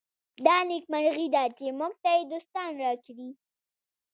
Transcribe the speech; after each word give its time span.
دا 0.45 0.55
نېکمرغي 0.69 1.27
ده 1.35 1.43
چې 1.57 1.65
موږ 1.79 1.93
ته 2.03 2.09
یې 2.15 2.23
دوستان 2.31 2.69
راکړي. 2.83 3.29